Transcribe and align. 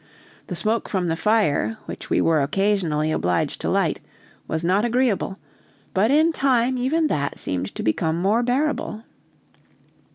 The 0.47 0.55
smoke 0.55 0.89
from 0.89 1.09
the 1.09 1.15
fire, 1.15 1.77
which 1.85 2.09
we 2.09 2.21
were 2.21 2.41
occasionally 2.41 3.11
obliged 3.11 3.61
to 3.61 3.69
light, 3.69 3.99
was 4.47 4.63
not 4.63 4.83
agreeable; 4.83 5.37
but 5.93 6.09
in 6.09 6.31
time 6.33 6.75
even 6.75 7.05
that 7.05 7.37
seemed 7.37 7.75
to 7.75 7.83
become 7.83 8.19
more 8.19 8.41
bearable. 8.41 9.03